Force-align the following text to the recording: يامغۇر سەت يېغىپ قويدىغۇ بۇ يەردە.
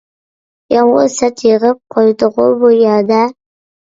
يامغۇر 0.75 1.09
سەت 1.15 1.43
يېغىپ 1.49 1.77
قويدىغۇ 1.95 2.47
بۇ 2.63 2.71
يەردە. 2.79 3.23